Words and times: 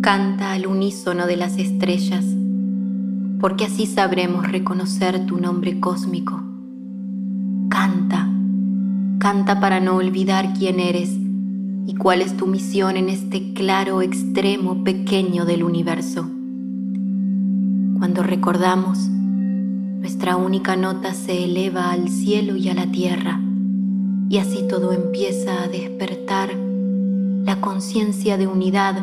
Canta 0.00 0.52
al 0.52 0.66
unísono 0.66 1.26
de 1.26 1.36
las 1.36 1.58
estrellas, 1.58 2.24
porque 3.40 3.64
así 3.64 3.86
sabremos 3.86 4.50
reconocer 4.50 5.26
tu 5.26 5.38
nombre 5.38 5.80
cósmico. 5.80 6.40
Canta, 7.68 8.28
canta 9.18 9.60
para 9.60 9.80
no 9.80 9.96
olvidar 9.96 10.54
quién 10.54 10.80
eres 10.80 11.10
y 11.86 11.94
cuál 11.94 12.22
es 12.22 12.36
tu 12.36 12.46
misión 12.46 12.96
en 12.96 13.08
este 13.08 13.52
claro 13.54 14.02
extremo 14.02 14.84
pequeño 14.84 15.44
del 15.44 15.64
universo. 15.64 16.30
Cuando 17.98 18.22
recordamos, 18.22 19.08
nuestra 19.08 20.36
única 20.36 20.76
nota 20.76 21.12
se 21.12 21.44
eleva 21.44 21.90
al 21.90 22.08
cielo 22.08 22.56
y 22.56 22.68
a 22.68 22.74
la 22.74 22.86
tierra, 22.90 23.40
y 24.28 24.38
así 24.38 24.66
todo 24.68 24.92
empieza 24.92 25.64
a 25.64 25.68
despertar 25.68 26.67
la 27.48 27.62
conciencia 27.62 28.36
de 28.36 28.46
unidad 28.46 29.02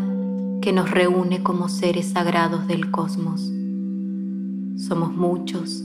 que 0.61 0.71
nos 0.71 0.91
reúne 0.91 1.41
como 1.41 1.67
seres 1.67 2.09
sagrados 2.09 2.67
del 2.67 2.91
cosmos. 2.91 3.41
Somos 4.77 5.15
muchos 5.15 5.83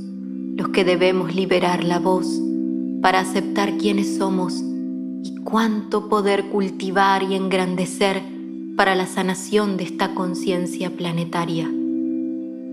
los 0.58 0.69
que 0.69 0.84
debemos 0.84 1.34
liberar 1.34 1.83
la 1.84 1.98
voz 1.98 2.38
para 3.00 3.20
aceptar 3.20 3.78
quiénes 3.78 4.19
somos 4.19 4.62
y 5.25 5.36
cuánto 5.42 6.11
poder 6.11 6.50
cultivar 6.50 7.22
y 7.22 7.34
engrandecer 7.34 8.22
para 8.77 8.94
la 8.94 9.06
sanación 9.06 9.78
de 9.78 9.84
esta 9.84 10.14
conciencia 10.14 10.94
planetaria 10.94 11.66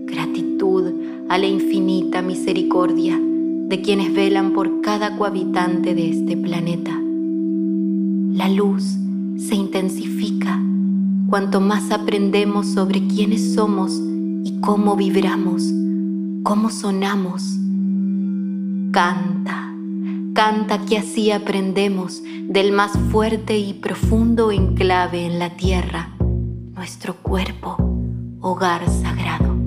gratitud 0.04 0.92
a 1.30 1.38
la 1.38 1.46
infinita 1.46 2.20
misericordia 2.20 3.18
de 3.18 3.80
quienes 3.80 4.12
velan 4.12 4.52
por 4.52 4.82
cada 4.82 5.16
cohabitante 5.16 5.94
de 5.94 6.10
este 6.10 6.36
planeta. 6.36 6.92
La 8.34 8.50
luz 8.50 8.98
se 9.38 9.54
intensifica 9.54 10.60
cuanto 11.28 11.60
más 11.60 11.90
aprendemos 11.90 12.66
sobre 12.66 13.06
quiénes 13.06 13.54
somos 13.54 13.92
y 14.44 14.60
cómo 14.60 14.96
vibramos, 14.96 15.62
cómo 16.42 16.70
sonamos. 16.70 17.42
Canta, 18.90 19.74
canta 20.34 20.84
que 20.86 20.98
así 20.98 21.30
aprendemos 21.30 22.22
del 22.48 22.72
más 22.72 22.92
fuerte 23.10 23.58
y 23.58 23.74
profundo 23.74 24.50
enclave 24.50 25.26
en 25.26 25.38
la 25.38 25.56
tierra, 25.56 26.16
nuestro 26.74 27.14
cuerpo, 27.16 27.76
hogar 28.40 28.88
sagrado. 28.88 29.57